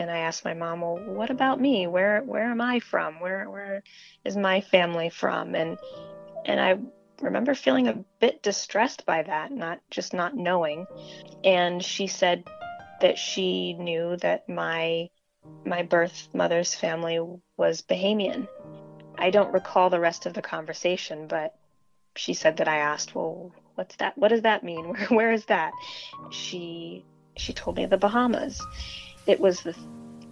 [0.00, 1.86] and I asked my mom, "Well, what about me?
[1.86, 3.20] Where where am I from?
[3.20, 3.82] Where where
[4.24, 5.78] is my family from?" And
[6.46, 6.78] and I
[7.20, 10.86] remember feeling a bit distressed by that, not just not knowing.
[11.44, 12.44] And she said
[13.02, 15.10] that she knew that my
[15.66, 17.20] my birth mother's family
[17.58, 18.48] was Bahamian.
[19.18, 21.54] I don't recall the rest of the conversation, but
[22.16, 24.16] she said that I asked, "Well, what's that?
[24.16, 24.88] What does that mean?
[24.88, 25.72] Where where is that?"
[26.30, 27.04] She
[27.36, 28.62] she told me the Bahamas.
[29.30, 29.76] It was the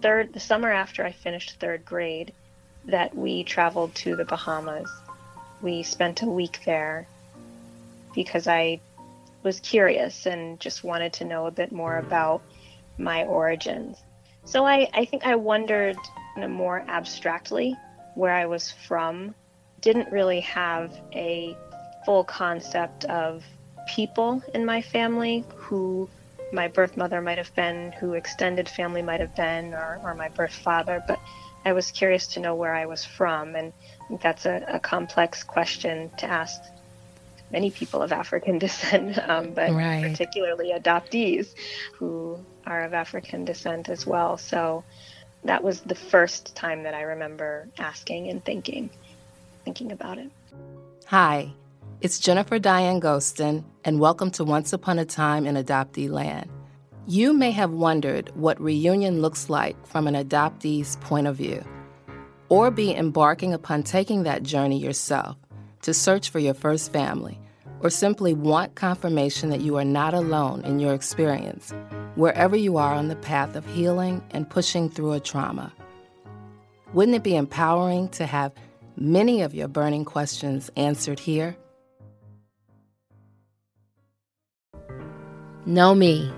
[0.01, 2.33] third the summer after I finished third grade
[2.83, 4.91] that we traveled to the Bahamas.
[5.61, 7.07] We spent a week there
[8.13, 8.81] because I
[9.41, 12.41] was curious and just wanted to know a bit more about
[12.97, 13.95] my origins.
[14.43, 15.95] So I, I think I wondered
[16.35, 17.77] more abstractly
[18.15, 19.33] where I was from.
[19.79, 21.55] Didn't really have a
[22.05, 23.45] full concept of
[23.87, 26.09] people in my family who
[26.51, 30.29] my birth mother might have been, who extended family might have been, or, or my
[30.29, 31.19] birth father, but
[31.65, 33.55] I was curious to know where I was from.
[33.55, 33.73] And
[34.21, 36.61] that's a, a complex question to ask
[37.51, 40.03] many people of African descent, um, but right.
[40.03, 41.53] particularly adoptees
[41.93, 44.37] who are of African descent as well.
[44.37, 44.83] So
[45.43, 48.89] that was the first time that I remember asking and thinking,
[49.65, 50.31] thinking about it.
[51.05, 51.51] Hi,
[52.01, 56.49] it's Jennifer Diane Gostin, and welcome to Once Upon a Time in Adoptee Land.
[57.07, 61.61] You may have wondered what reunion looks like from an adoptee's point of view,
[62.47, 65.35] or be embarking upon taking that journey yourself
[65.81, 67.37] to search for your first family,
[67.81, 71.73] or simply want confirmation that you are not alone in your experience,
[72.15, 75.73] wherever you are on the path of healing and pushing through a trauma.
[76.93, 78.53] Wouldn't it be empowering to have
[78.95, 81.57] many of your burning questions answered here?
[85.69, 86.33] Know me.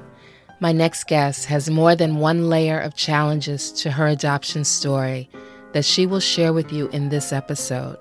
[0.60, 5.30] My next guest has more than one layer of challenges to her adoption story
[5.72, 7.98] that she will share with you in this episode.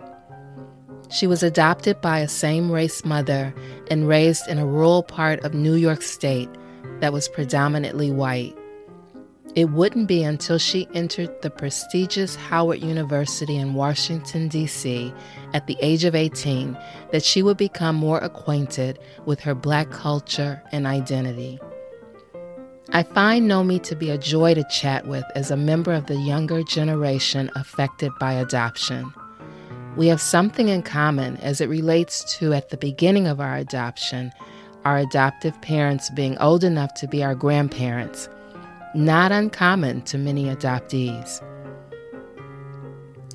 [1.09, 3.55] She was adopted by a same race mother
[3.93, 6.51] and raised in a rural part of New York State
[6.99, 8.57] that was predominantly white.
[9.57, 15.13] It wouldn't be until she entered the prestigious Howard University in Washington, D.C.,
[15.53, 16.79] at the age of 18,
[17.11, 21.59] that she would become more acquainted with her black culture and identity.
[22.93, 26.17] I find Nomi to be a joy to chat with as a member of the
[26.17, 29.13] younger generation affected by adoption.
[29.97, 34.31] We have something in common as it relates to, at the beginning of our adoption,
[34.85, 38.29] our adoptive parents being old enough to be our grandparents,
[38.95, 41.43] not uncommon to many adoptees.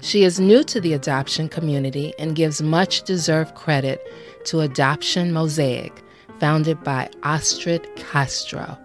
[0.02, 4.06] She is new to the adoption community and gives much deserved credit
[4.46, 6.04] to Adoption Mosaic,
[6.40, 8.78] founded by Astrid Castro,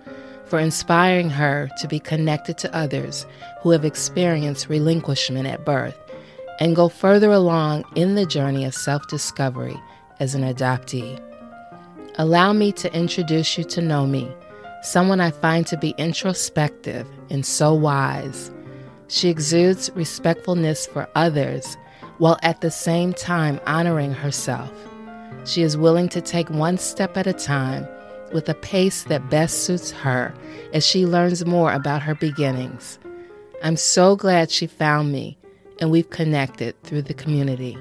[0.47, 3.27] for inspiring her to be connected to others
[3.61, 5.99] who have experienced relinquishment at birth
[6.61, 9.79] and go further along in the journey of self discovery
[10.21, 11.21] as an adoptee.
[12.17, 14.35] Allow me to introduce you to Nomi,
[14.83, 18.51] someone I find to be introspective and so wise.
[19.09, 21.77] She exudes respectfulness for others
[22.19, 24.73] while at the same time honoring herself.
[25.45, 27.87] She is willing to take one step at a time
[28.33, 30.33] with a pace that best suits her
[30.73, 32.99] as she learns more about her beginnings.
[33.63, 35.37] I'm so glad she found me
[35.81, 37.77] and we've connected through the community.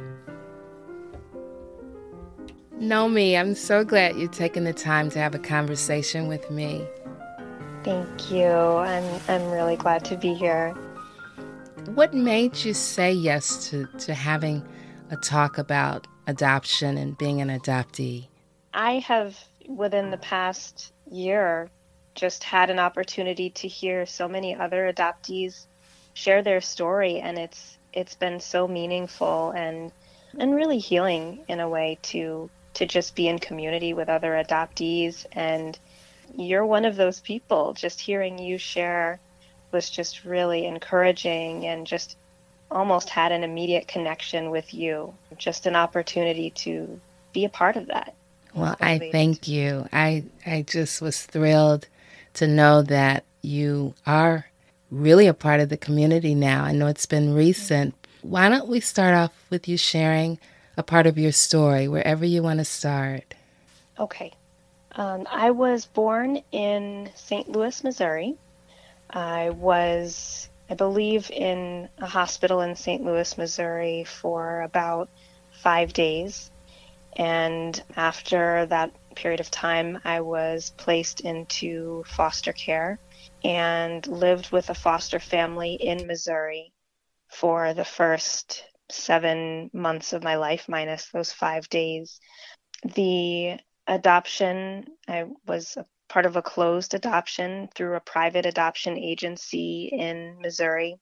[2.79, 6.81] Nomi, I'm so glad you're taking the time to have a conversation with me.
[7.83, 8.47] Thank you.
[8.47, 10.71] I'm, I'm really glad to be here.
[11.93, 14.65] What made you say yes to, to having
[15.11, 18.27] a talk about adoption and being an adoptee?
[18.73, 21.69] I have, within the past year,
[22.15, 25.65] just had an opportunity to hear so many other adoptees
[26.13, 29.91] share their story, and it's it's been so meaningful and
[30.37, 35.25] and really healing in a way to to just be in community with other adoptees.
[35.33, 35.77] And
[36.37, 37.73] you're one of those people.
[37.73, 39.19] Just hearing you share
[39.73, 42.15] was just really encouraging and just
[42.71, 45.13] almost had an immediate connection with you.
[45.37, 47.01] Just an opportunity to
[47.33, 48.15] be a part of that.
[48.55, 49.87] Well i thank you.
[49.91, 51.85] I i just was thrilled
[52.35, 54.45] to know that you are
[54.89, 56.63] really a part of the community now.
[56.63, 57.93] I know it's been recent.
[58.21, 60.39] Why don't we start off with you sharing
[60.79, 63.35] a part of your story, wherever you want to start?
[63.99, 64.31] Okay.
[64.93, 67.49] Um, I was born in St.
[67.49, 68.37] Louis, Missouri.
[69.09, 73.03] I was, I believe, in a hospital in St.
[73.03, 75.09] Louis, Missouri for about
[75.51, 76.49] five days.
[77.17, 82.99] And after that period of time, I was placed into foster care
[83.43, 86.71] and lived with a foster family in Missouri
[87.27, 92.19] for the first seven months of my life, minus those five days.
[92.83, 99.89] The adoption, I was a part of a closed adoption through a private adoption agency
[99.91, 100.97] in Missouri.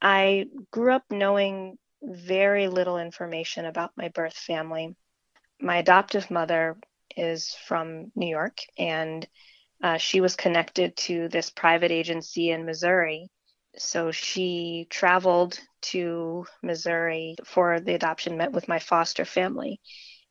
[0.00, 4.94] I grew up knowing very little information about my birth family.
[5.60, 6.76] My adoptive mother
[7.16, 9.26] is from New York, and
[9.82, 13.28] uh, she was connected to this private agency in Missouri.
[13.76, 19.80] So she traveled to Missouri for the adoption, met with my foster family.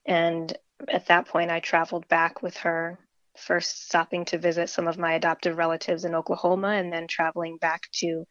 [0.06, 0.56] And
[0.88, 3.00] at that point, I traveled back with her,
[3.36, 7.82] first stopping to visit some of my adoptive relatives in Oklahoma and then traveling back
[7.94, 8.26] to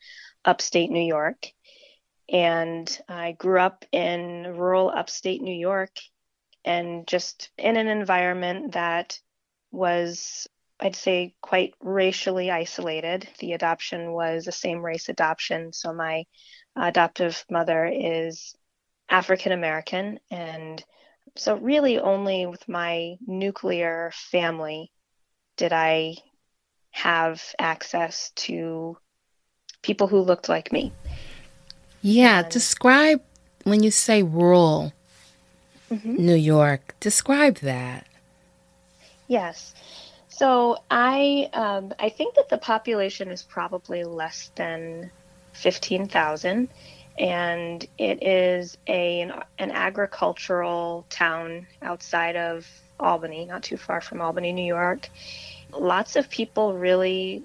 [0.44, 1.48] upstate New York.
[2.28, 5.90] And I grew up in rural upstate New York
[6.64, 9.18] and just in an environment that
[9.72, 10.48] was,
[10.82, 13.28] I'd say, quite racially isolated.
[13.38, 15.72] The adoption was a same race adoption.
[15.72, 16.24] So my
[16.74, 18.56] adoptive mother is
[19.08, 20.18] African American.
[20.28, 20.82] And
[21.36, 24.90] so, really, only with my nuclear family
[25.56, 26.16] did I
[26.90, 28.98] have access to
[29.82, 30.92] people who looked like me.
[32.00, 33.22] Yeah, and, describe
[33.62, 34.92] when you say rural
[35.88, 36.16] mm-hmm.
[36.16, 38.06] New York, describe that.
[39.28, 39.74] Yes.
[40.42, 45.12] So I um, I think that the population is probably less than
[45.52, 46.68] fifteen thousand,
[47.16, 52.66] and it is a an, an agricultural town outside of
[52.98, 55.08] Albany, not too far from Albany, New York.
[55.70, 57.44] Lots of people really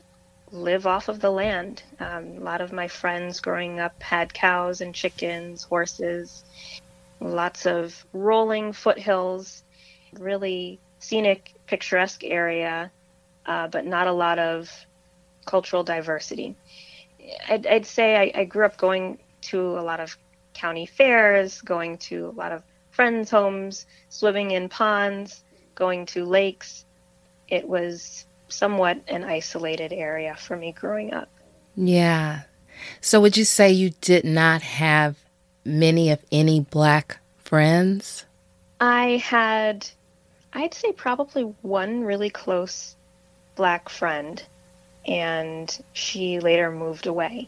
[0.52, 1.84] live off of the land.
[2.00, 6.44] Um, a lot of my friends growing up had cows and chickens, horses,
[7.20, 9.62] lots of rolling foothills,
[10.18, 12.92] really scenic, picturesque area,
[13.46, 14.70] uh, but not a lot of
[15.46, 16.56] cultural diversity.
[17.50, 20.18] I'd, I'd say I, I, grew up going to a lot of
[20.54, 25.44] county fairs, going to a lot of friends' homes, swimming in ponds,
[25.76, 26.86] going to lakes.
[27.48, 31.30] It was somewhat an isolated area for me growing up.
[31.76, 32.42] Yeah.
[33.02, 35.18] So, would you say you did not have
[35.64, 38.26] many, of any, black friends?
[38.80, 39.88] I had,
[40.58, 42.96] I'd say, probably one really close
[43.56, 44.42] black friend,
[45.06, 47.48] and she later moved away.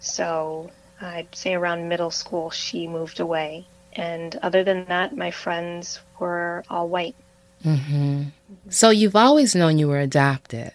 [0.00, 3.66] So, I'd say around middle school, she moved away.
[3.94, 7.16] And other than that, my friends were all white.
[7.64, 8.24] Mm-hmm.
[8.68, 10.72] So you've always known you were adopted.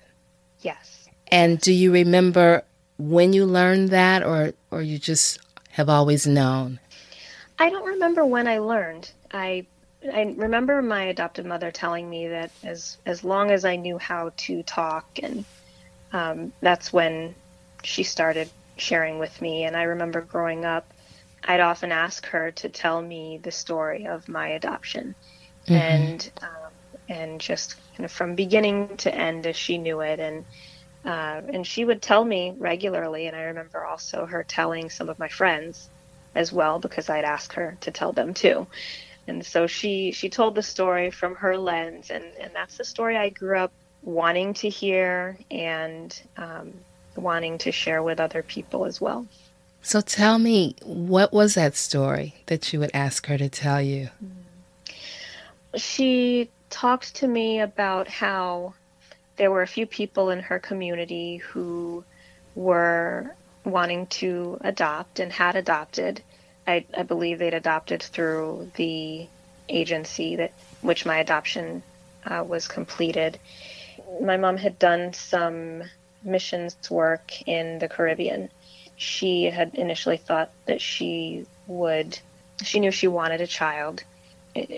[0.61, 1.07] Yes.
[1.27, 2.63] And do you remember
[2.97, 6.79] when you learned that, or or you just have always known?
[7.59, 9.11] I don't remember when I learned.
[9.31, 9.67] I
[10.03, 14.31] I remember my adopted mother telling me that as as long as I knew how
[14.35, 15.45] to talk, and
[16.11, 17.35] um, that's when
[17.83, 19.63] she started sharing with me.
[19.63, 20.91] And I remember growing up,
[21.43, 25.13] I'd often ask her to tell me the story of my adoption,
[25.65, 25.73] mm-hmm.
[25.73, 26.71] and um,
[27.07, 30.45] and just kind of from beginning to end as she knew it, and
[31.05, 33.27] uh, and she would tell me regularly.
[33.27, 35.89] And I remember also her telling some of my friends
[36.33, 38.65] as well because I'd ask her to tell them too.
[39.31, 43.15] And so she she told the story from her lens, and and that's the story
[43.15, 43.71] I grew up
[44.03, 46.73] wanting to hear and um,
[47.15, 49.25] wanting to share with other people as well.
[49.81, 54.09] So tell me, what was that story that you would ask her to tell you?
[55.75, 58.73] She talked to me about how
[59.37, 62.03] there were a few people in her community who
[62.53, 66.21] were wanting to adopt and had adopted.
[66.67, 69.27] I, I believe they'd adopted through the
[69.69, 71.83] agency that which my adoption
[72.25, 73.39] uh, was completed.
[74.21, 75.83] My mom had done some
[76.23, 78.49] missions work in the Caribbean.
[78.95, 82.19] She had initially thought that she would,
[82.63, 84.03] she knew she wanted a child.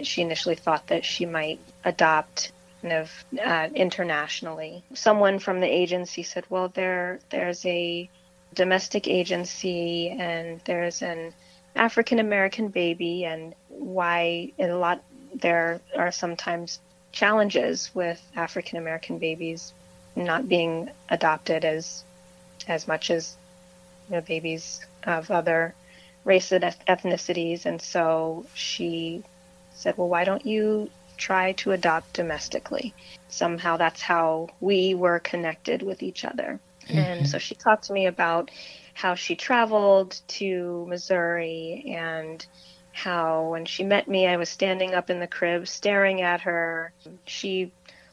[0.04, 3.12] She initially thought that she might adopt kind of
[3.44, 4.84] uh, internationally.
[4.94, 8.10] Someone from the agency said, "Well, there there's a
[8.54, 11.34] domestic agency and there's an
[11.75, 15.03] African American baby and why a lot
[15.34, 16.80] there are sometimes
[17.12, 19.74] challenges with African American babies
[20.15, 22.03] not being adopted as
[22.68, 23.36] as much as
[24.10, 25.74] you know, babies of other
[26.24, 27.65] races and ethnicities.
[27.65, 29.24] And so she
[29.74, 30.89] said well why don't you
[31.27, 32.94] try to adopt domestically
[33.27, 36.98] somehow that's how we were connected with each other Mm-hmm.
[36.98, 38.51] And so she talked to me about
[38.94, 42.46] how she traveled to Missouri and
[42.92, 46.94] how when she met me, I was standing up in the crib staring at her.
[47.25, 47.72] She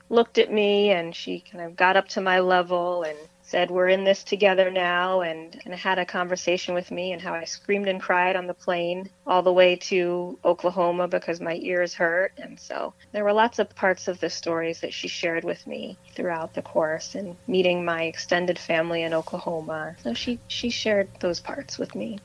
[0.08, 3.18] looked at me and she kind of got up to my level and
[3.50, 7.34] said we're in this together now and, and had a conversation with me and how
[7.34, 11.92] I screamed and cried on the plane all the way to Oklahoma because my ears
[11.92, 12.32] hurt.
[12.38, 15.98] And so there were lots of parts of the stories that she shared with me
[16.14, 19.96] throughout the course and meeting my extended family in Oklahoma.
[20.00, 22.20] So she, she shared those parts with me.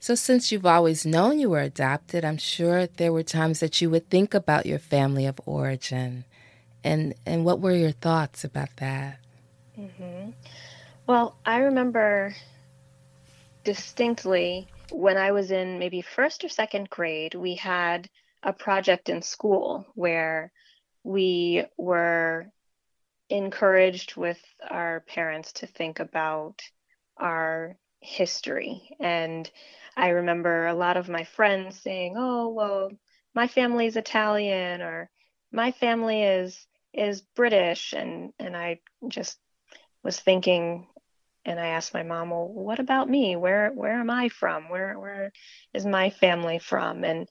[0.00, 3.88] So, since you've always known you were adopted, I'm sure there were times that you
[3.88, 6.26] would think about your family of origin.
[6.84, 9.23] And, and what were your thoughts about that?
[9.78, 10.30] Mm-hmm.
[11.06, 12.34] Well, I remember
[13.64, 18.08] distinctly when I was in maybe first or second grade, we had
[18.42, 20.52] a project in school where
[21.02, 22.46] we were
[23.30, 24.40] encouraged with
[24.70, 26.62] our parents to think about
[27.16, 28.96] our history.
[29.00, 29.50] And
[29.96, 32.90] I remember a lot of my friends saying, "Oh, well,
[33.34, 35.10] my family is Italian," or
[35.52, 39.38] "My family is is British," and and I just
[40.04, 40.86] was thinking
[41.46, 43.36] and I asked my mom, "Well, what about me?
[43.36, 44.68] Where where am I from?
[44.68, 45.32] Where where
[45.74, 47.28] is my family from?" And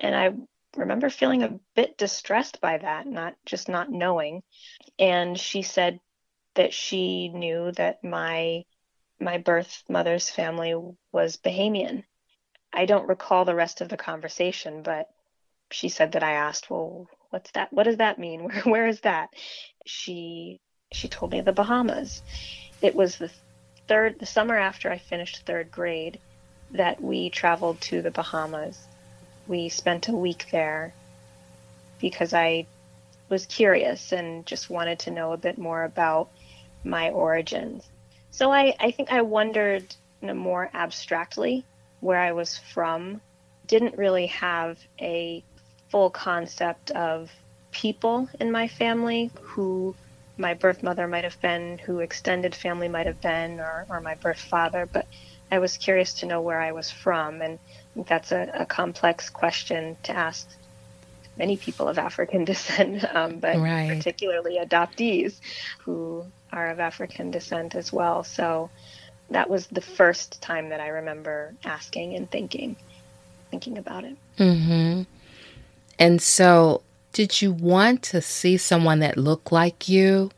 [0.00, 0.32] and I
[0.76, 4.42] remember feeling a bit distressed by that, not just not knowing.
[4.98, 6.00] And she said
[6.54, 8.64] that she knew that my
[9.20, 10.74] my birth mother's family
[11.12, 12.04] was Bahamian.
[12.72, 15.08] I don't recall the rest of the conversation, but
[15.70, 17.72] she said that I asked, "Well, what's that?
[17.72, 18.44] What does that mean?
[18.44, 19.30] Where where is that?"
[19.86, 20.60] She
[21.00, 22.20] she told me the Bahamas.
[22.82, 23.30] It was the
[23.88, 26.18] third, the summer after I finished third grade,
[26.72, 28.86] that we traveled to the Bahamas.
[29.46, 30.92] We spent a week there
[32.00, 32.66] because I
[33.30, 36.28] was curious and just wanted to know a bit more about
[36.84, 37.88] my origins.
[38.30, 41.64] So I, I think I wondered you know, more abstractly
[42.00, 43.20] where I was from.
[43.66, 45.42] Didn't really have a
[45.88, 47.30] full concept of
[47.70, 49.94] people in my family who
[50.40, 54.14] my birth mother might have been, who extended family might have been, or, or my
[54.14, 55.06] birth father, but
[55.52, 57.42] I was curious to know where I was from.
[57.42, 57.58] And
[57.94, 60.48] that's a, a complex question to ask
[61.36, 63.88] many people of African descent, um, but right.
[63.88, 65.34] particularly adoptees
[65.80, 68.24] who are of African descent as well.
[68.24, 68.70] So
[69.30, 72.76] that was the first time that I remember asking and thinking,
[73.50, 74.16] thinking about it.
[74.38, 75.02] Mm-hmm.
[75.98, 80.30] And so did you want to see someone that looked like you?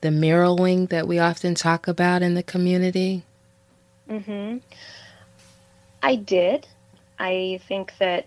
[0.00, 3.22] The mirroring that we often talk about in the community?
[4.08, 4.60] Mhm.
[6.02, 6.66] I did.
[7.18, 8.26] I think that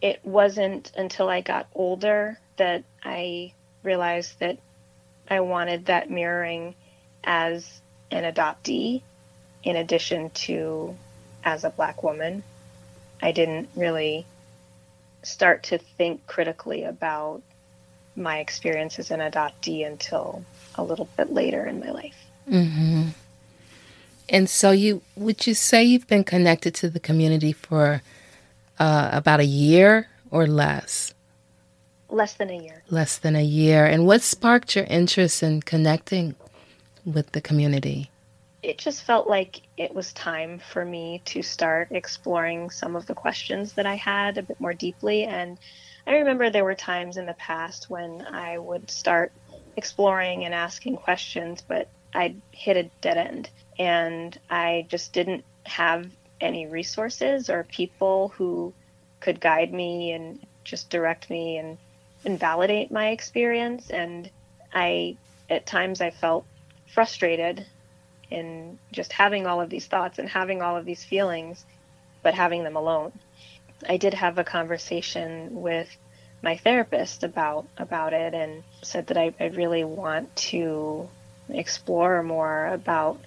[0.00, 3.52] it wasn't until I got older that I
[3.82, 4.58] realized that
[5.28, 6.76] I wanted that mirroring
[7.24, 7.80] as
[8.12, 9.02] an adoptee
[9.64, 10.94] in addition to
[11.42, 12.44] as a black woman.
[13.20, 14.24] I didn't really
[15.22, 17.42] start to think critically about
[18.14, 20.44] my experience as an adoptee until
[20.76, 22.16] a little bit later in my life.
[22.48, 23.08] Mm-hmm.
[24.28, 28.02] And so, you would you say you've been connected to the community for
[28.78, 31.14] uh, about a year or less?
[32.08, 32.82] Less than a year.
[32.90, 33.84] Less than a year.
[33.86, 36.34] And what sparked your interest in connecting
[37.04, 38.10] with the community?
[38.66, 43.14] It just felt like it was time for me to start exploring some of the
[43.14, 45.22] questions that I had a bit more deeply.
[45.22, 45.56] And
[46.04, 49.30] I remember there were times in the past when I would start
[49.76, 53.50] exploring and asking questions, but I'd hit a dead end.
[53.78, 58.74] And I just didn't have any resources or people who
[59.20, 61.78] could guide me and just direct me and,
[62.24, 63.90] and validate my experience.
[63.90, 64.28] And
[64.74, 65.18] I,
[65.48, 66.44] at times, I felt
[66.92, 67.64] frustrated
[68.30, 71.64] in just having all of these thoughts and having all of these feelings,
[72.22, 73.12] but having them alone.
[73.88, 75.88] I did have a conversation with
[76.42, 81.08] my therapist about about it and said that I, I really want to
[81.48, 83.18] explore more about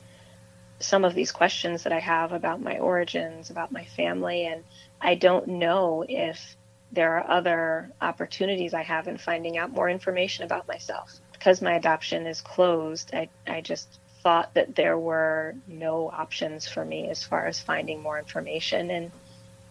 [0.79, 4.63] some of these questions that I have about my origins, about my family, and
[5.01, 6.55] I don't know if
[6.91, 11.19] there are other opportunities I have in finding out more information about myself.
[11.33, 16.85] Because my adoption is closed, I, I just thought that there were no options for
[16.85, 18.91] me as far as finding more information.
[18.91, 19.11] And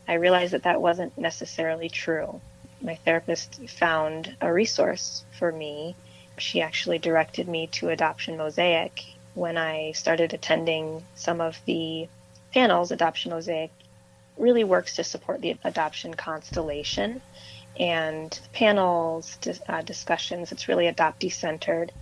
[0.09, 2.41] I realized that that wasn't necessarily true.
[2.81, 5.95] My therapist found a resource for me.
[6.39, 12.09] She actually directed me to Adoption Mosaic when I started attending some of the
[12.53, 12.91] panels.
[12.91, 13.71] Adoption Mosaic
[14.37, 17.21] really works to support the adoption constellation
[17.79, 19.39] and panels,
[19.69, 20.51] uh, discussions.
[20.51, 21.93] It's really adoptee centered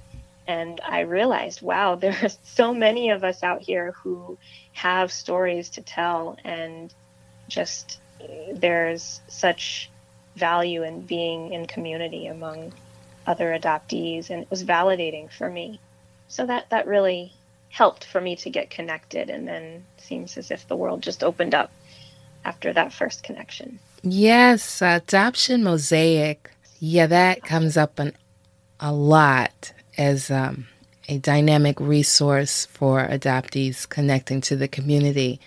[0.47, 4.39] and I realized, wow, there are so many of us out here who
[4.73, 6.93] have stories to tell, and
[7.49, 8.01] just
[8.53, 9.91] there's such
[10.37, 12.73] value in being in community among
[13.27, 15.81] other adoptees, and it was validating for me.
[16.29, 17.33] so that that really
[17.71, 21.55] helped for me to get connected and then seems as if the world just opened
[21.55, 21.71] up
[22.45, 23.79] after that first connection.
[24.03, 26.51] Yes, adoption mosaic.
[26.79, 28.17] Yeah, that comes up an,
[28.81, 30.67] a lot as um,
[31.09, 35.41] a dynamic resource for adoptees connecting to the community.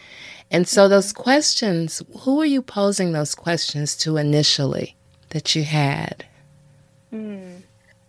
[0.51, 4.95] And so, those questions, who were you posing those questions to initially
[5.29, 6.25] that you had?
[7.13, 7.61] Mm.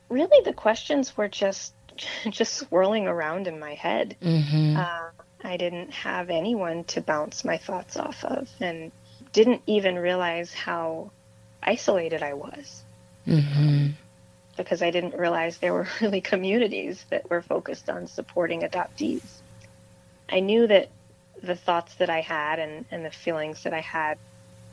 [0.08, 1.72] Really, the questions were just
[2.30, 4.16] just swirling around in my head.
[4.22, 4.76] Mm-hmm.
[4.76, 5.10] Uh,
[5.42, 8.92] I didn't have anyone to bounce my thoughts off of, and
[9.32, 11.10] didn't even realize how
[11.62, 12.82] isolated I was.
[13.26, 13.88] Mm-hmm.
[14.62, 19.22] Because I didn't realize there were really communities that were focused on supporting adoptees.
[20.28, 20.90] I knew that
[21.42, 24.18] the thoughts that I had and, and the feelings that I had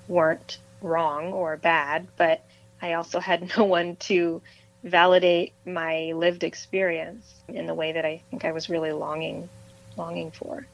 [0.07, 2.43] weren't wrong or bad, but
[2.81, 4.41] I also had no one to
[4.83, 9.49] validate my lived experience in the way that I think I was really longing
[9.97, 10.65] longing for.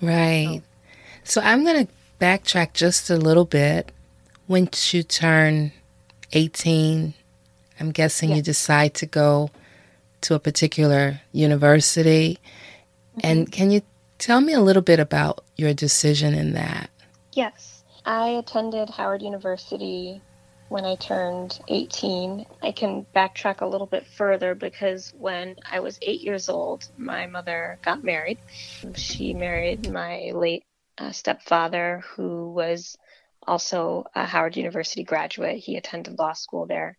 [0.00, 0.62] Right.
[1.24, 3.92] So, so I'm going to backtrack just a little bit.
[4.48, 5.72] Once you turn
[6.32, 7.14] 18,
[7.80, 9.50] I'm guessing you decide to go
[10.22, 12.38] to a particular university.
[13.16, 13.20] Mm-hmm.
[13.24, 13.82] And can you
[14.18, 16.88] Tell me a little bit about your decision in that.
[17.32, 17.84] Yes.
[18.06, 20.22] I attended Howard University
[20.68, 22.46] when I turned 18.
[22.62, 27.26] I can backtrack a little bit further because when I was eight years old, my
[27.26, 28.38] mother got married.
[28.94, 30.64] She married my late
[30.96, 32.96] uh, stepfather, who was
[33.46, 35.58] also a Howard University graduate.
[35.58, 36.96] He attended law school there.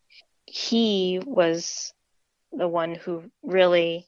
[0.58, 1.94] He was
[2.54, 4.08] the one who really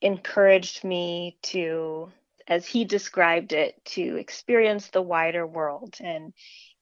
[0.00, 2.12] encouraged me to
[2.46, 5.96] as he described it, to experience the wider world.
[6.00, 6.32] And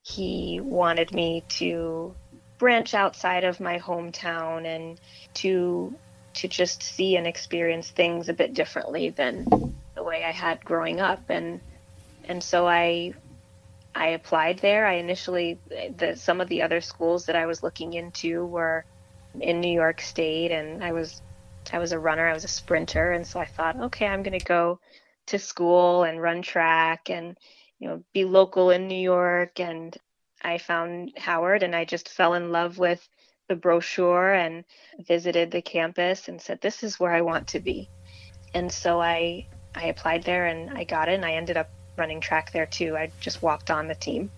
[0.03, 2.15] he wanted me to
[2.59, 5.01] branch outside of my hometown and
[5.35, 5.95] to
[6.35, 9.47] to just see and experience things a bit differently than
[9.95, 11.61] the way I had growing up and
[12.25, 13.15] and so I
[13.95, 14.87] I applied there.
[14.87, 15.59] I initially
[15.97, 18.85] the some of the other schools that I was looking into were
[19.39, 21.23] in New York State and I was
[21.73, 24.39] I was a runner, I was a sprinter and so I thought, okay, I'm going
[24.39, 24.81] to go
[25.27, 27.37] to school and run track and
[27.79, 29.97] you know be local in New York and
[30.43, 33.07] I found Howard and I just fell in love with
[33.49, 34.65] the brochure and
[35.07, 37.89] visited the campus and said this is where I want to be.
[38.55, 42.21] And so I I applied there and I got it and I ended up running
[42.21, 42.97] track there too.
[42.97, 44.31] I just walked on the team.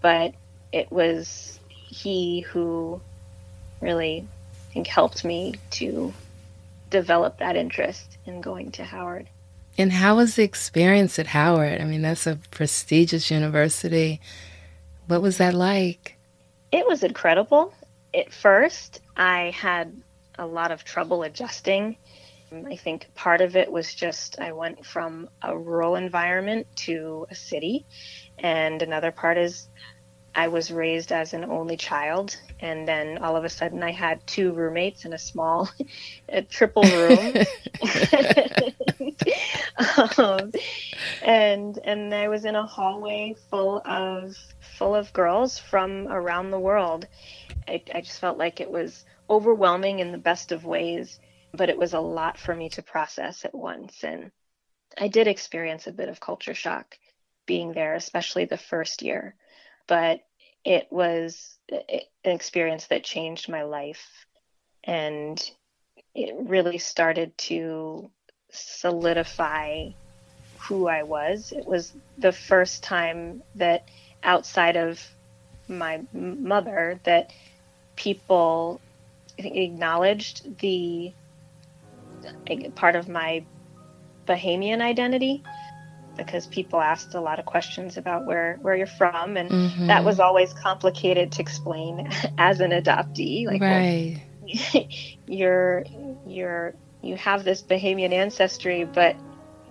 [0.00, 0.34] But
[0.72, 3.00] it was he who
[3.80, 4.26] really
[4.70, 6.12] I think helped me to
[6.90, 9.28] develop that interest in going to Howard.
[9.76, 11.80] And how was the experience at Howard?
[11.80, 14.20] I mean, that's a prestigious university.
[15.06, 16.16] What was that like?
[16.72, 17.72] It was incredible.
[18.12, 19.94] At first, I had
[20.38, 21.96] a lot of trouble adjusting.
[22.66, 27.34] I think part of it was just I went from a rural environment to a
[27.34, 27.86] city.
[28.38, 29.68] And another part is
[30.38, 34.24] I was raised as an only child, and then all of a sudden I had
[34.24, 35.68] two roommates in a small,
[36.28, 37.34] a triple room,
[40.16, 40.52] um,
[41.22, 46.60] and and I was in a hallway full of full of girls from around the
[46.60, 47.08] world.
[47.66, 51.18] I, I just felt like it was overwhelming in the best of ways,
[51.52, 54.30] but it was a lot for me to process at once, and
[54.96, 56.96] I did experience a bit of culture shock
[57.44, 59.34] being there, especially the first year.
[59.88, 60.20] But
[60.64, 64.26] it was an experience that changed my life
[64.84, 65.50] and
[66.14, 68.10] it really started to
[68.50, 69.88] solidify
[70.60, 71.52] who I was.
[71.52, 73.88] It was the first time that
[74.22, 75.00] outside of
[75.68, 77.32] my mother that
[77.96, 78.80] people
[79.38, 81.12] acknowledged the
[82.74, 83.44] part of my
[84.26, 85.42] Bahamian identity
[86.18, 89.86] because people asked a lot of questions about where where you're from and mm-hmm.
[89.86, 94.20] that was always complicated to explain as an adoptee like right.
[94.42, 94.88] well,
[95.26, 95.84] you're
[96.26, 99.16] you're you have this Bahamian ancestry but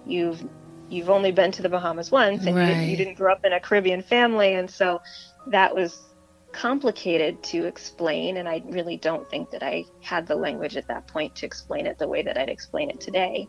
[0.05, 0.43] you've
[0.89, 2.77] you've only been to the Bahamas once and right.
[2.77, 5.01] you, you didn't grow up in a Caribbean family and so
[5.47, 6.01] that was
[6.53, 11.07] complicated to explain and I really don't think that I had the language at that
[11.07, 13.47] point to explain it the way that I'd explain it today.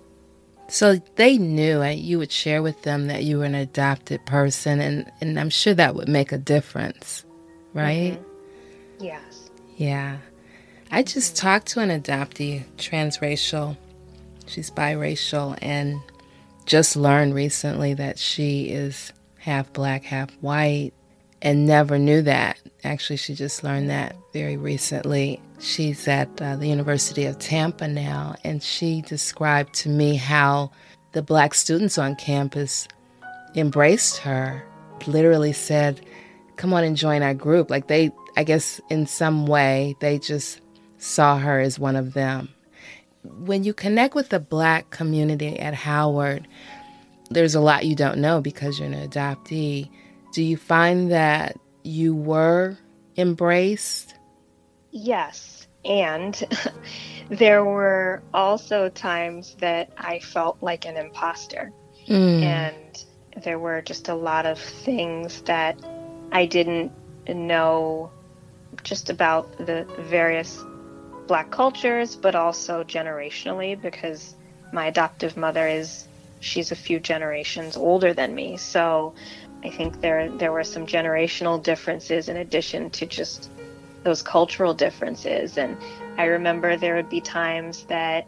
[0.68, 4.80] So they knew and you would share with them that you were an adopted person
[4.80, 7.24] and, and I'm sure that would make a difference,
[7.72, 8.18] right?
[8.18, 9.04] Mm-hmm.
[9.04, 9.50] Yes.
[9.76, 10.18] Yeah.
[10.90, 11.46] I just mm-hmm.
[11.46, 13.76] talked to an adoptee, transracial.
[14.46, 16.00] She's biracial and
[16.66, 20.92] just learned recently that she is half black, half white
[21.40, 22.58] and never knew that.
[22.84, 25.40] Actually, she just learned that very recently.
[25.60, 30.70] She's at uh, the University of Tampa now, and she described to me how
[31.12, 32.86] the black students on campus
[33.56, 34.64] embraced her,
[35.06, 36.04] literally said,
[36.56, 37.70] Come on and join our group.
[37.70, 40.60] Like they, I guess, in some way, they just
[40.98, 42.48] saw her as one of them.
[43.22, 46.46] When you connect with the black community at Howard,
[47.30, 49.90] there's a lot you don't know because you're an adoptee.
[50.32, 52.76] Do you find that you were
[53.16, 54.14] embraced?
[55.00, 55.66] Yes.
[55.84, 56.34] And
[57.28, 61.72] there were also times that I felt like an imposter.
[62.08, 62.42] Mm.
[62.42, 63.04] And
[63.44, 65.78] there were just a lot of things that
[66.32, 66.92] I didn't
[67.28, 68.10] know
[68.82, 70.64] just about the various
[71.26, 74.34] black cultures, but also generationally because
[74.72, 76.08] my adoptive mother is
[76.40, 78.56] she's a few generations older than me.
[78.56, 79.14] So
[79.62, 83.50] I think there there were some generational differences in addition to just
[84.04, 85.58] those cultural differences.
[85.58, 85.76] And
[86.16, 88.26] I remember there would be times that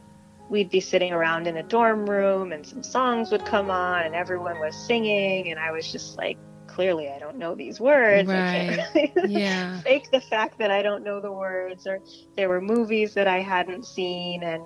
[0.49, 4.15] we'd be sitting around in a dorm room and some songs would come on and
[4.15, 8.29] everyone was singing and I was just like clearly I don't know these words.
[8.29, 8.85] Right.
[9.29, 9.81] yeah.
[9.81, 12.01] fake the fact that I don't know the words or
[12.37, 14.65] there were movies that I hadn't seen and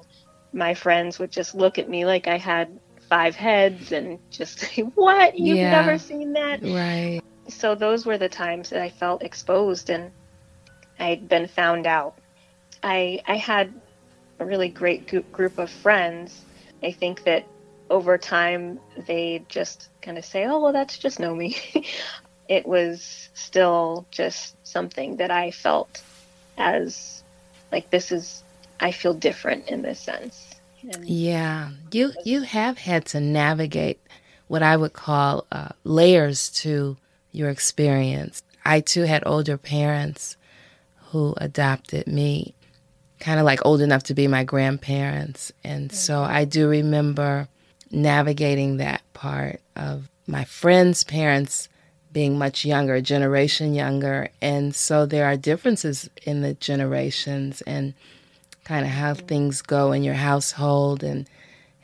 [0.54, 4.82] my friends would just look at me like I had five heads and just say,
[4.82, 5.38] What?
[5.38, 5.70] You've yeah.
[5.70, 6.62] never seen that?
[6.62, 7.20] Right.
[7.48, 10.10] So those were the times that I felt exposed and
[10.98, 12.14] I'd been found out.
[12.82, 13.72] I I had
[14.38, 16.44] a really great group of friends.
[16.82, 17.46] I think that
[17.90, 21.56] over time they just kind of say, "Oh, well, that's just Nomi."
[22.48, 26.02] it was still just something that I felt
[26.58, 27.22] as
[27.72, 28.42] like this is
[28.80, 30.50] I feel different in this sense.
[30.82, 34.00] And yeah, you you have had to navigate
[34.46, 36.96] what I would call uh, layers to
[37.32, 38.42] your experience.
[38.64, 40.36] I too had older parents
[41.10, 42.54] who adopted me,
[43.20, 45.96] kind of like old enough to be my grandparents, and mm-hmm.
[45.96, 47.48] so I do remember
[47.90, 51.68] navigating that part of my friends' parents
[52.12, 57.94] being much younger, generation younger, and so there are differences in the generations and
[58.64, 61.28] kind of how things go in your household and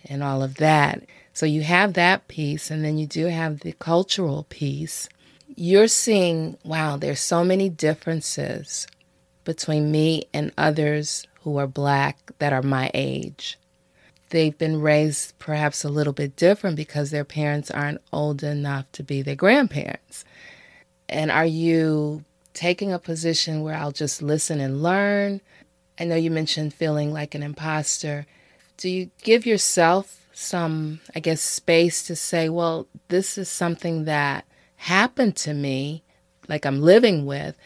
[0.04, 1.04] and all of that.
[1.32, 5.08] So you have that piece and then you do have the cultural piece.
[5.56, 8.86] You're seeing, wow, there's so many differences
[9.50, 13.58] between me and others who are black that are my age.
[14.28, 19.02] They've been raised perhaps a little bit different because their parents aren't old enough to
[19.02, 20.24] be their grandparents.
[21.08, 25.40] And are you taking a position where I'll just listen and learn?
[25.98, 28.26] I know you mentioned feeling like an imposter.
[28.76, 34.44] Do you give yourself some, I guess, space to say, well, this is something that
[34.76, 36.04] happened to me,
[36.48, 37.56] like I'm living with,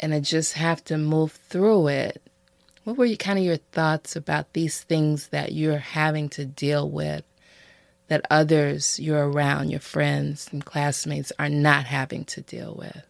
[0.00, 2.22] and I just have to move through it?
[2.84, 6.88] What were you, kind of your thoughts about these things that you're having to deal
[6.88, 7.24] with
[8.08, 13.02] that others you're around, your friends and classmates, are not having to deal with?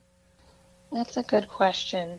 [0.93, 2.19] That's a good question.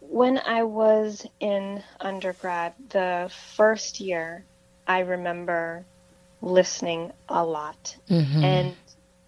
[0.00, 4.44] When I was in undergrad, the first year,
[4.86, 5.84] I remember
[6.42, 7.96] listening a lot.
[8.10, 8.44] Mm-hmm.
[8.44, 8.74] And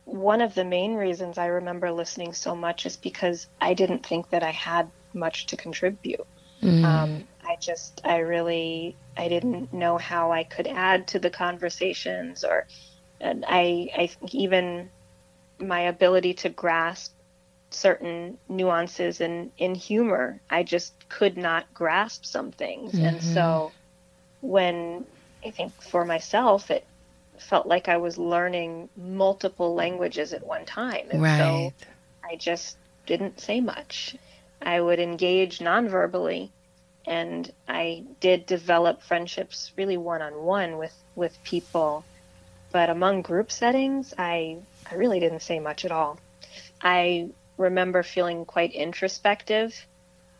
[0.07, 4.31] one of the main reasons I remember listening so much is because I didn't think
[4.31, 6.27] that I had much to contribute.
[6.63, 6.85] Mm.
[6.85, 12.45] Um, I just, I really, I didn't know how I could add to the conversations,
[12.45, 12.67] or
[13.21, 14.91] and I, I think even
[15.59, 17.13] my ability to grasp
[17.71, 20.41] certain nuances in, in humor.
[20.49, 22.93] I just could not grasp some things.
[22.93, 23.05] Mm-hmm.
[23.05, 23.73] And so
[24.41, 25.05] when
[25.45, 26.87] I think for myself, it
[27.41, 31.07] felt like I was learning multiple languages at one time.
[31.11, 31.39] And right.
[31.39, 31.73] so
[32.25, 34.17] I just didn't say much.
[34.61, 36.51] I would engage nonverbally
[37.07, 42.05] and I did develop friendships really one on one with with people.
[42.73, 44.59] But among group settings, I
[44.91, 46.19] I really didn't say much at all.
[46.81, 49.87] I remember feeling quite introspective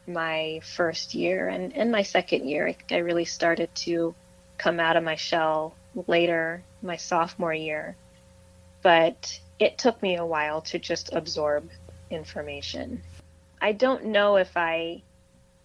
[0.07, 2.69] my first year and, and my second year.
[2.69, 4.15] I, I really started to
[4.59, 5.75] come out of my shell
[6.07, 7.97] later, my sophomore year.
[8.83, 11.69] But it took me a while to just absorb
[12.11, 13.03] information.
[13.61, 15.03] I don't know if I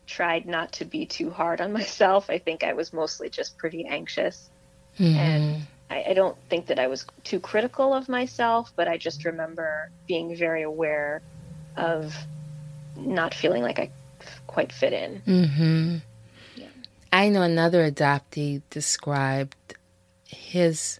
[0.07, 2.29] tried not to be too hard on myself.
[2.29, 4.49] I think I was mostly just pretty anxious.
[4.99, 5.17] Mm-hmm.
[5.17, 9.23] And I, I, don't think that I was too critical of myself, but I just
[9.23, 11.21] remember being very aware
[11.77, 12.13] of
[12.97, 13.89] not feeling like I
[14.47, 15.21] quite fit in.
[15.25, 15.97] Mm-hmm.
[16.57, 16.67] Yeah.
[17.13, 19.55] I know another adoptee described
[20.31, 20.99] his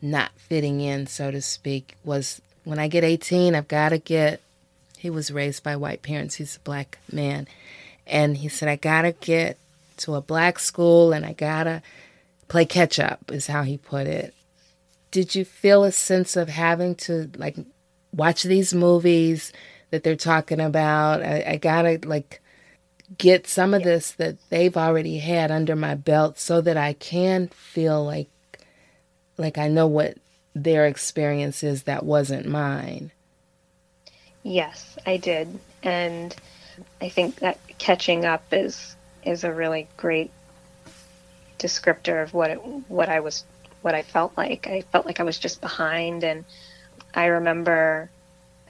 [0.00, 4.40] not fitting in, so to speak, was when I get 18, I've got to get.
[4.98, 7.46] He was raised by white parents, he's a black man.
[8.06, 9.58] And he said, I gotta get
[9.98, 11.82] to a black school and I gotta
[12.48, 14.34] play catch up, is how he put it.
[15.10, 17.56] Did you feel a sense of having to like
[18.12, 19.52] watch these movies
[19.90, 21.22] that they're talking about?
[21.22, 22.40] I, I gotta like
[23.18, 27.48] get some of this that they've already had under my belt so that I can
[27.48, 28.28] feel like
[29.38, 30.16] like I know what
[30.54, 33.10] their experience is that wasn't mine.
[34.42, 35.58] Yes, I did.
[35.82, 36.34] And
[37.00, 40.30] I think that catching up is is a really great
[41.58, 42.56] descriptor of what it,
[42.88, 43.44] what I was
[43.82, 44.66] what I felt like.
[44.66, 46.44] I felt like I was just behind and
[47.14, 48.10] I remember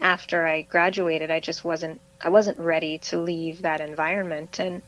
[0.01, 4.83] after I graduated I just wasn't I wasn't ready to leave that environment and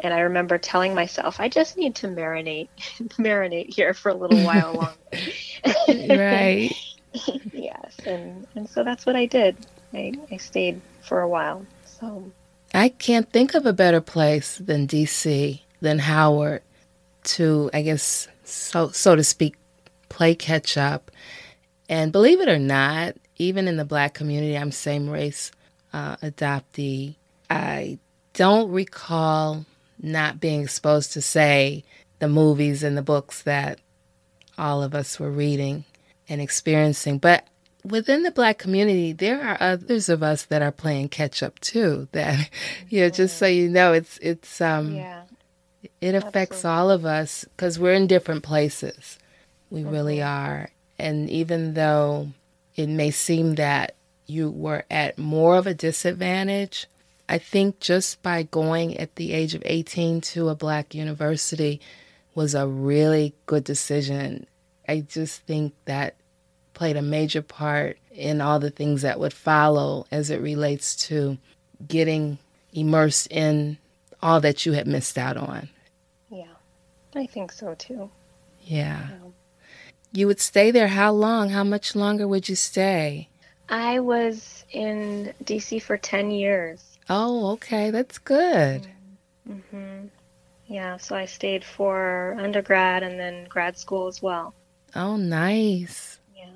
[0.00, 2.68] and I remember telling myself I just need to marinate
[3.18, 4.74] marinate here for a little while
[5.88, 6.22] longer.
[6.22, 6.72] right.
[7.52, 9.56] yes, and and so that's what I did.
[9.92, 11.64] I, I stayed for a while.
[11.84, 12.30] So
[12.72, 16.62] I can't think of a better place than DC, than Howard
[17.24, 19.56] to I guess so so to speak
[20.08, 21.10] play catch up.
[21.88, 25.52] And believe it or not, even in the black community, I'm same race
[25.92, 27.16] uh, adoptee.
[27.50, 27.98] I
[28.32, 29.66] don't recall
[30.00, 31.84] not being exposed to, say,
[32.18, 33.80] the movies and the books that
[34.56, 35.84] all of us were reading
[36.28, 37.18] and experiencing.
[37.18, 37.46] But
[37.84, 42.08] within the black community, there are others of us that are playing catch up too.
[42.12, 42.48] That
[42.88, 45.22] you know, just so you know, it's it's um, yeah.
[46.00, 46.80] it affects Absolutely.
[46.80, 49.18] all of us because we're in different places.
[49.70, 49.90] We mm-hmm.
[49.90, 52.28] really are, and even though
[52.76, 53.94] it may seem that
[54.26, 56.86] you were at more of a disadvantage.
[57.28, 61.80] I think just by going at the age of 18 to a black university
[62.34, 64.46] was a really good decision.
[64.86, 66.16] I just think that
[66.74, 71.38] played a major part in all the things that would follow as it relates to
[71.86, 72.38] getting
[72.72, 73.78] immersed in
[74.22, 75.68] all that you had missed out on.
[76.30, 76.44] Yeah,
[77.14, 78.10] I think so too.
[78.62, 79.08] Yeah.
[79.10, 79.30] yeah.
[80.12, 81.50] You would stay there how long?
[81.50, 83.28] How much longer would you stay?
[83.68, 86.93] I was in DC for 10 years.
[87.08, 87.90] Oh, okay.
[87.90, 88.86] That's good.
[89.48, 90.06] Mm-hmm.
[90.66, 94.54] Yeah, so I stayed for undergrad and then grad school as well.
[94.96, 96.18] Oh, nice.
[96.34, 96.46] Yeah.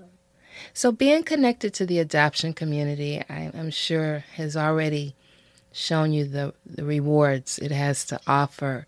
[0.73, 5.15] So, being connected to the adoption community, I, am sure, has already
[5.73, 8.87] shown you the, the rewards it has to offer.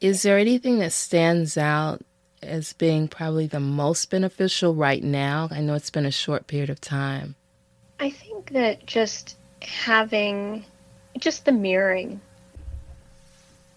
[0.00, 2.02] Is there anything that stands out
[2.42, 5.48] as being probably the most beneficial right now?
[5.50, 7.36] I know it's been a short period of time.
[8.00, 10.64] I think that just having
[11.18, 12.20] just the mirroring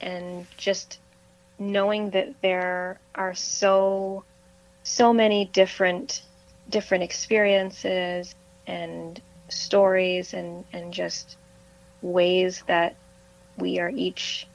[0.02, 1.00] and just
[1.60, 4.23] knowing that there are so
[4.84, 6.21] so many different
[6.69, 8.36] different experiences
[8.67, 11.38] and stories and and just
[12.02, 12.95] ways that
[13.58, 14.47] we are each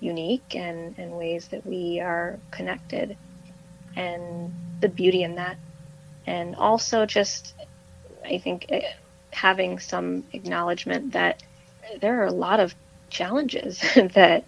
[0.00, 3.16] unique and and ways that we are connected.
[3.96, 5.56] And the beauty in that.
[6.26, 7.54] And also just
[8.24, 8.82] I think eh,
[9.32, 11.42] having some acknowledgement that
[12.00, 12.74] there are a lot of
[13.08, 13.80] challenges
[14.14, 14.44] that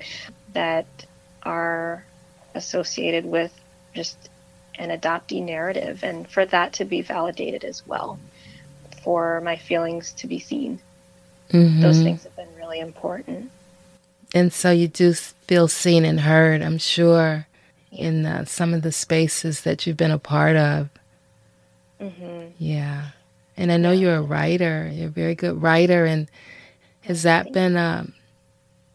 [0.52, 0.86] that
[1.42, 2.04] are
[2.54, 3.52] associated with
[3.94, 4.16] just
[4.78, 8.18] an adoptee narrative and for that to be validated as well
[9.02, 10.78] for my feelings to be seen
[11.50, 11.80] mm-hmm.
[11.80, 13.50] those things have been really important
[14.34, 17.46] and so you do feel seen and heard i'm sure
[17.90, 20.88] in uh, some of the spaces that you've been a part of
[22.00, 22.46] mm-hmm.
[22.58, 23.08] yeah
[23.56, 24.90] and I know you're a writer.
[24.92, 26.04] You're a very good writer.
[26.04, 26.28] And
[27.02, 28.14] has that been um,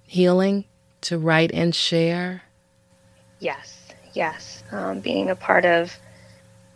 [0.04, 0.66] healing
[1.02, 2.44] to write and share?
[3.40, 3.78] Yes,
[4.14, 4.64] yes.
[4.72, 5.98] Um, being a part of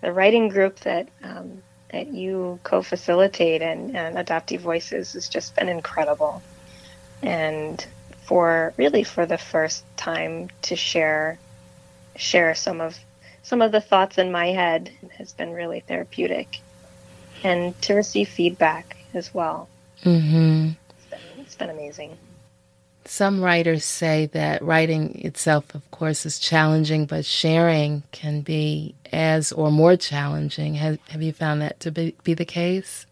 [0.01, 5.67] the writing group that um, that you co-facilitate and, and Adoptee Voices has just been
[5.67, 6.41] incredible.
[7.21, 7.85] And
[8.23, 11.37] for really for the first time to share
[12.15, 12.97] share some of
[13.43, 16.59] some of the thoughts in my head has been really therapeutic
[17.43, 19.67] and to receive feedback as well.
[20.03, 20.69] Mm-hmm.
[21.67, 22.17] Been, amazing.
[23.05, 29.51] Some writers say that writing itself, of course, is challenging, but sharing can be as
[29.51, 30.75] or more challenging.
[30.75, 33.05] Have, have you found that to be, be the case?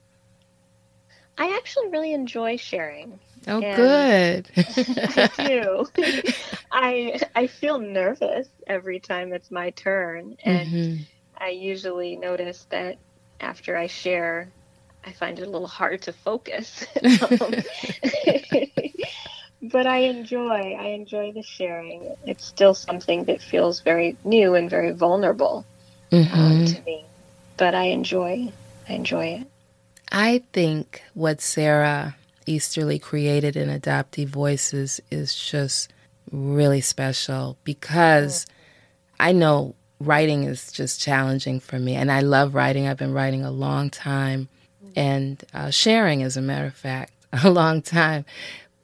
[1.37, 3.19] I actually really enjoy sharing.
[3.47, 4.49] Oh, good.
[4.57, 5.87] I do.
[6.71, 11.03] I I feel nervous every time it's my turn, and mm-hmm.
[11.37, 12.97] I usually notice that
[13.39, 14.51] after I share,
[15.05, 16.85] I find it a little hard to focus.
[17.21, 17.53] um,
[19.61, 22.15] but I enjoy I enjoy the sharing.
[22.25, 25.65] It's still something that feels very new and very vulnerable
[26.11, 26.39] mm-hmm.
[26.39, 27.05] um, to me,
[27.57, 28.51] but I enjoy
[28.87, 29.47] I enjoy it.
[30.11, 35.93] I think what Sara Easterly created in Adoptee Voices is just
[36.31, 38.47] really special because
[39.19, 41.95] I know writing is just challenging for me.
[41.95, 42.87] And I love writing.
[42.87, 44.47] I've been writing a long time
[44.99, 48.25] and uh, sharing, as a matter of fact, a long time.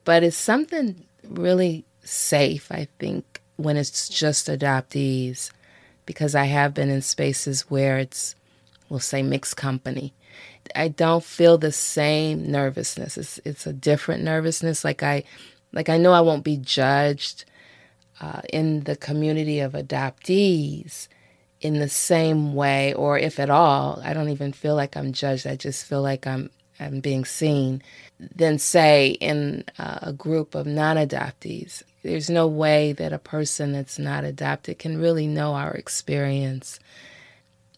[0.04, 5.50] But it's something really safe, I think, when it's just adoptees,
[6.06, 8.34] because I have been in spaces where it's,
[8.88, 10.14] we'll say, mixed company.
[10.74, 13.18] I don't feel the same nervousness.
[13.18, 14.84] It's it's a different nervousness.
[14.84, 15.22] Like I,
[15.72, 17.44] like I know I won't be judged
[18.20, 21.08] uh, in the community of adoptees
[21.60, 24.00] in the same way, or if at all.
[24.04, 25.46] I don't even feel like I'm judged.
[25.46, 27.82] I just feel like I'm I'm being seen.
[28.18, 31.82] Than say in uh, a group of non-adoptees.
[32.02, 36.78] There's no way that a person that's not adopted can really know our experience.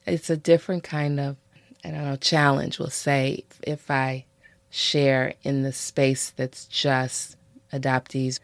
[0.06, 1.36] It's a different kind of
[1.84, 2.78] I don't know challenge.
[2.78, 4.24] We'll say if I
[4.70, 7.36] share in the space that's just
[7.72, 8.40] adoptees.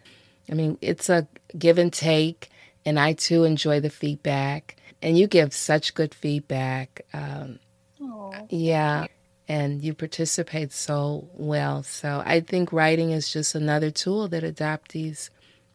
[0.50, 1.26] I mean, it's a
[1.58, 2.50] give and take,
[2.84, 4.76] and I too enjoy the feedback.
[5.02, 7.04] And you give such good feedback.
[7.12, 7.58] Um,
[8.48, 9.06] yeah,
[9.48, 11.82] and you participate so well.
[11.82, 15.30] So I think writing is just another tool that adoptees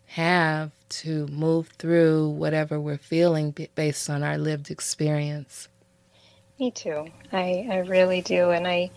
[0.07, 5.67] have to move through whatever we're feeling based on our lived experience.
[6.59, 7.05] Me too.
[7.31, 8.49] I, I really do.
[8.49, 8.89] And I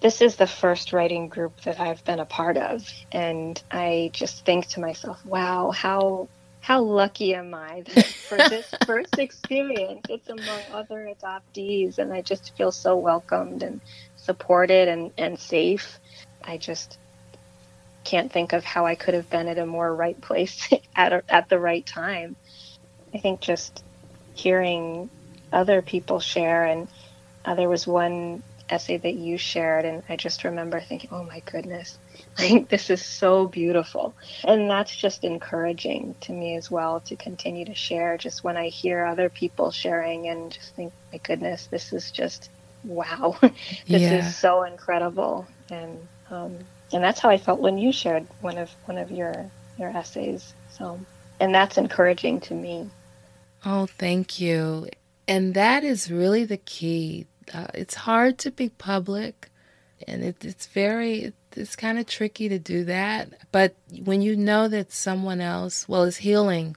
[0.00, 4.46] this is the first writing group that I've been a part of, and I just
[4.46, 6.28] think to myself, wow, how
[6.70, 10.02] how lucky am I that for this first experience?
[10.08, 13.80] It's among other adoptees, and I just feel so welcomed and
[14.14, 15.98] supported and, and safe.
[16.44, 16.96] I just
[18.04, 21.24] can't think of how I could have been at a more right place at, a,
[21.28, 22.36] at the right time.
[23.12, 23.82] I think just
[24.34, 25.10] hearing
[25.52, 26.86] other people share, and
[27.44, 31.40] uh, there was one essay that you shared and i just remember thinking oh my
[31.40, 31.98] goodness
[32.38, 34.14] like this is so beautiful.
[34.44, 38.68] And that's just encouraging to me as well to continue to share just when i
[38.68, 42.50] hear other people sharing and just think my goodness this is just
[42.84, 43.36] wow.
[43.86, 44.26] This yeah.
[44.26, 45.46] is so incredible.
[45.70, 46.58] And um,
[46.92, 50.54] and that's how i felt when you shared one of one of your your essays.
[50.70, 51.00] So
[51.38, 52.90] and that's encouraging to me.
[53.64, 54.88] Oh thank you.
[55.26, 57.26] And that is really the key.
[57.52, 59.48] Uh, it's hard to be public,
[60.06, 63.32] and it, it's very it's kind of tricky to do that.
[63.52, 66.76] But when you know that someone else, well, it's healing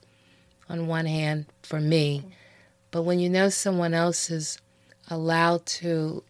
[0.69, 2.25] on one hand for me,
[2.91, 4.57] but when you know someone else is
[5.09, 6.23] allowed to,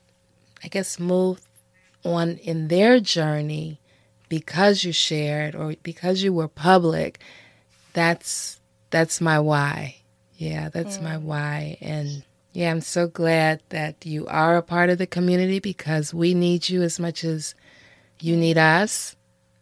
[0.64, 1.42] I guess, move
[2.04, 3.80] on in their journey
[4.30, 7.20] because you shared or because you were public,
[7.94, 9.98] that's that's my why.
[10.36, 11.04] Yeah, that's mm.
[11.04, 15.60] my why, and yeah, I'm so glad that you are a part of the community
[15.60, 17.56] because we need you as much as
[18.24, 19.18] you need us.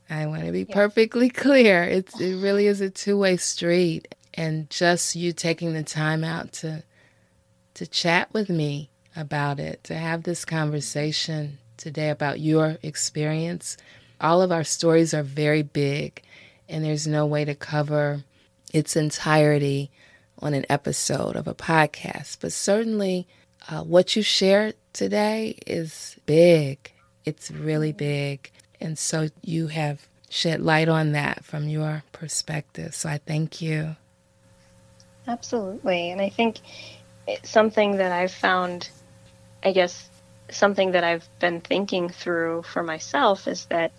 [0.08, 1.84] I want to be perfectly clear.
[1.84, 4.14] It's, it really is a two way street.
[4.36, 6.84] And just you taking the time out to,
[7.74, 13.78] to chat with me about it, to have this conversation today about your experience.
[14.22, 16.22] All of our stories are very big,
[16.70, 18.24] and there's no way to cover
[18.72, 19.90] its entirety
[20.38, 23.28] on an episode of a podcast, but certainly
[23.70, 26.91] uh, what you shared today is big.
[27.26, 28.52] It's really big.
[28.80, 32.96] And so you have shed light on that from your perspective.
[32.96, 33.96] So I thank you.
[35.28, 36.12] Absolutely.
[36.12, 36.60] And I think
[37.44, 38.90] something that I've found,
[39.64, 40.10] I guess,
[40.50, 43.92] something that I've been thinking through for myself is that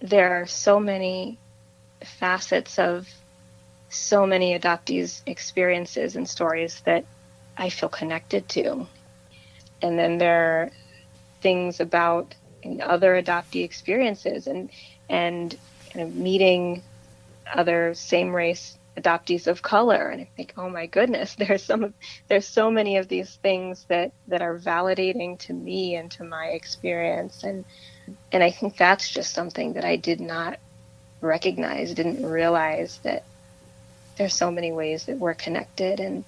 [0.00, 1.38] there are so many
[2.04, 3.08] facets of
[3.88, 7.04] so many adoptees' experiences and stories that
[7.56, 8.86] I feel connected to.
[9.82, 10.70] And then there
[11.40, 12.34] things about
[12.82, 14.70] other adoptee experiences and
[15.08, 15.56] and
[15.92, 16.82] kind of meeting
[17.52, 20.08] other same race adoptees of color.
[20.08, 21.94] And I think oh my goodness there's some
[22.28, 26.46] there's so many of these things that that are validating to me and to my
[26.46, 27.44] experience.
[27.44, 27.64] And
[28.32, 30.58] and I think that's just something that I did not
[31.20, 33.24] recognize didn't realize that
[34.16, 36.24] there's so many ways that we're connected and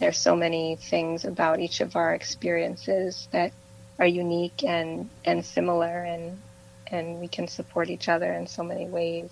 [0.00, 3.52] there's so many things about each of our experiences that
[3.98, 6.38] are unique and and similar and
[6.86, 9.30] and we can support each other in so many ways.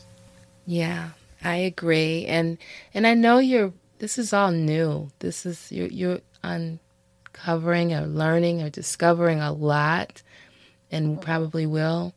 [0.67, 1.11] Yeah
[1.43, 2.27] i agree.
[2.27, 2.59] And
[2.95, 5.11] and i know you're this is all new.
[5.21, 10.23] This is you're you're uncovering or learning or discovering a lot
[10.91, 11.23] and mm-hmm.
[11.23, 12.15] probably will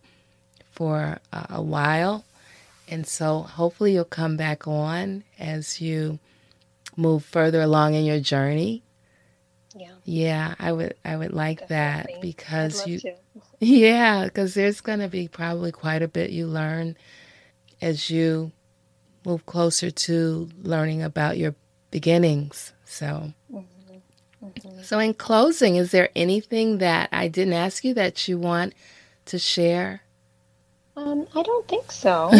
[0.71, 2.25] for a, a while.
[2.87, 6.19] And so hopefully you'll come back on as you
[6.97, 8.83] move further along in your journey
[9.79, 9.91] Yeah.
[10.03, 12.13] Yeah, I would I would like Definitely.
[12.13, 13.13] that because you to.
[13.61, 16.95] Yeah, because there's going to be probably quite a bit you learn
[17.81, 18.51] as you
[19.25, 21.55] move closer to learning about your
[21.91, 22.73] beginnings.
[22.85, 24.45] So, Mm-hmm.
[24.45, 24.81] Mm-hmm.
[24.83, 28.73] so in closing, is there anything that I didn't ask you that you want
[29.25, 30.03] to share?
[30.95, 32.31] Um, I don't think so.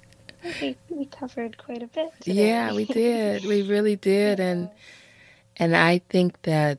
[0.60, 2.12] we, we covered quite a bit.
[2.20, 2.48] Today.
[2.48, 3.44] Yeah, we did.
[3.44, 4.68] We really did, and
[5.58, 6.78] and I think that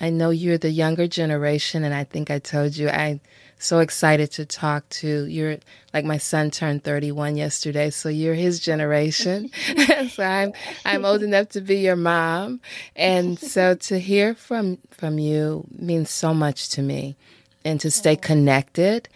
[0.00, 3.20] I know you're the younger generation, and I think I told you I'm
[3.58, 5.56] so excited to talk to you're
[5.92, 9.50] like my son turned 31 yesterday, so you're his generation.
[10.10, 10.52] so I'm
[10.84, 12.60] I'm old enough to be your mom,
[12.94, 17.16] and so to hear from from you means so much to me,
[17.64, 19.08] and to stay connected.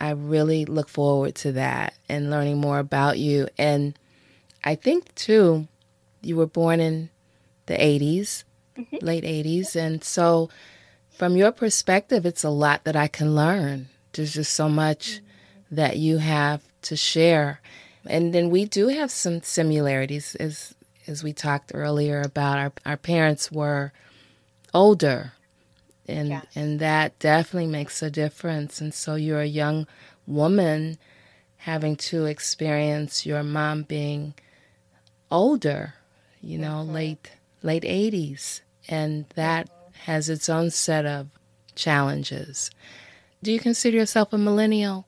[0.00, 3.48] I really look forward to that and learning more about you.
[3.58, 3.98] And
[4.62, 5.66] I think too,
[6.22, 7.10] you were born in
[7.68, 8.44] the 80s
[8.76, 9.02] Mhm.
[9.02, 9.74] late 80s.
[9.76, 10.50] And so,
[11.10, 13.88] from your perspective, it's a lot that I can learn.
[14.12, 15.20] There's just so much
[15.70, 17.60] that you have to share.
[18.06, 20.74] And then we do have some similarities, as,
[21.06, 23.92] as we talked earlier about our, our parents were
[24.72, 25.32] older.
[26.06, 28.80] And, and that definitely makes a difference.
[28.80, 29.86] And so you're a young
[30.26, 30.98] woman
[31.58, 34.34] having to experience your mom being
[35.30, 35.94] older,
[36.40, 36.92] you know, Mhm.
[36.92, 37.30] late
[37.62, 39.68] late 80s, and that
[40.04, 41.28] has its own set of
[41.74, 42.70] challenges.
[43.42, 45.06] Do you consider yourself a millennial?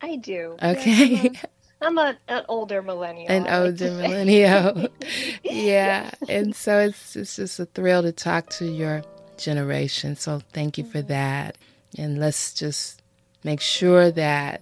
[0.00, 0.56] I do.
[0.62, 1.06] Okay.
[1.06, 1.44] Yes,
[1.80, 3.30] I'm, a, I'm a, an older millennial.
[3.30, 4.88] An I older millennial.
[5.42, 6.10] yeah.
[6.28, 9.02] And so it's it's just a thrill to talk to your
[9.36, 10.16] generation.
[10.16, 11.08] So thank you for mm-hmm.
[11.08, 11.58] that.
[11.98, 13.02] And let's just
[13.44, 14.60] make sure that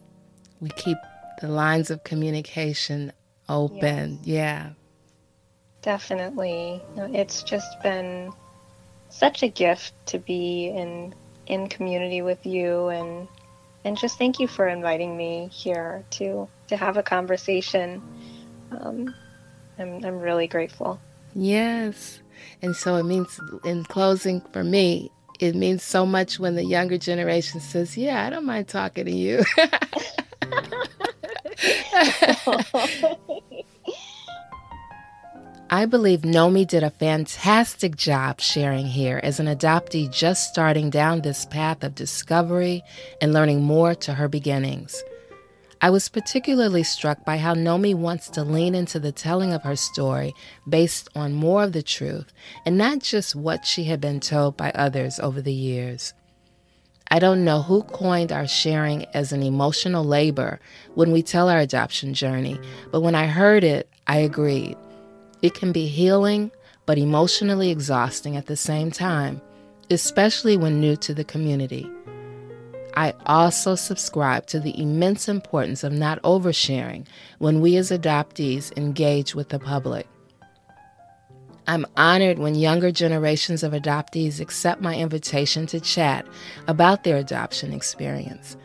[0.60, 0.98] we keep
[1.40, 3.12] the lines of communication
[3.48, 4.20] open.
[4.22, 4.70] Yeah.
[5.84, 6.80] Definitely.
[6.96, 8.32] No, It's just been
[9.10, 11.14] such a gift to be in
[11.46, 13.28] in community with you and
[13.84, 18.02] and just thank you for inviting me here to to have a conversation.
[18.72, 19.14] Um,
[19.78, 20.98] I'm I'm really grateful.
[21.34, 22.22] Yes.
[22.62, 26.96] And so it means, in closing, for me, it means so much when the younger
[26.96, 29.44] generation says, Yeah, I don't mind talking to you.
[35.74, 41.22] I believe Nomi did a fantastic job sharing here as an adoptee just starting down
[41.22, 42.84] this path of discovery
[43.20, 45.02] and learning more to her beginnings.
[45.82, 49.74] I was particularly struck by how Nomi wants to lean into the telling of her
[49.74, 50.32] story
[50.68, 52.32] based on more of the truth
[52.64, 56.14] and not just what she had been told by others over the years.
[57.10, 60.60] I don't know who coined our sharing as an emotional labor
[60.94, 62.60] when we tell our adoption journey,
[62.92, 64.76] but when I heard it, I agreed.
[65.42, 66.50] It can be healing,
[66.86, 69.40] but emotionally exhausting at the same time,
[69.90, 71.90] especially when new to the community.
[72.96, 77.06] I also subscribe to the immense importance of not oversharing
[77.38, 80.06] when we as adoptees engage with the public.
[81.66, 86.26] I'm honored when younger generations of adoptees accept my invitation to chat
[86.68, 88.56] about their adoption experience.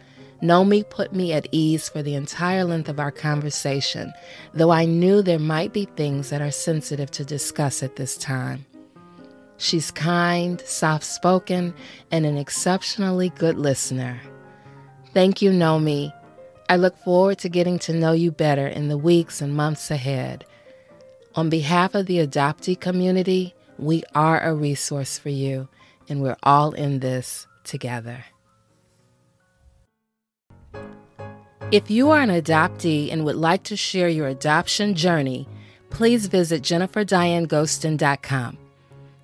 [0.42, 4.14] Nomi put me at ease for the entire length of our conversation,
[4.54, 8.66] though I knew there might be things that are sensitive to discuss at this time.
[9.58, 11.74] She's kind, soft spoken,
[12.12, 14.22] and an exceptionally good listener.
[15.14, 16.14] Thank you, Nomi.
[16.70, 20.46] I look forward to getting to know you better in the weeks and months ahead.
[21.36, 25.68] On behalf of the adoptee community, we are a resource for you,
[26.08, 28.24] and we're all in this together.
[31.72, 35.48] If you are an adoptee and would like to share your adoption journey,
[35.92, 38.58] please visit jenniferdianegostin.com.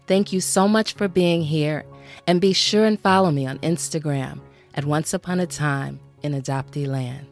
[0.05, 1.85] Thank you so much for being here,
[2.27, 4.41] and be sure and follow me on Instagram
[4.75, 7.25] at Once Upon a Time in Adoptee Land.